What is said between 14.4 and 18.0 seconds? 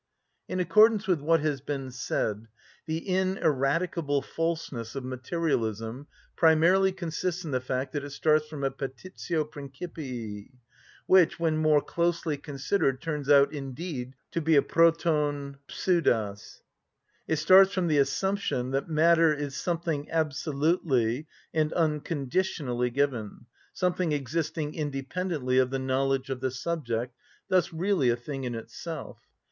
be a πρωτον φευδος. It starts from the